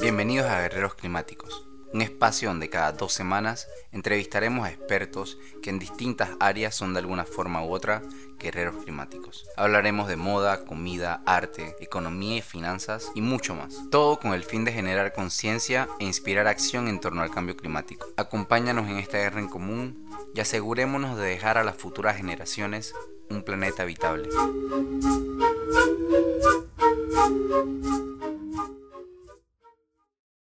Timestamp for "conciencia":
15.14-15.88